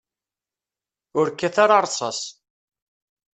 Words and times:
Ur 1.19 1.27
kkat 1.31 1.55
ara 1.63 1.77
ṛṛṣaṣ! 1.85 2.19